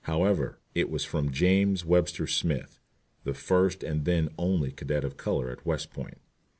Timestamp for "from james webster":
1.05-2.25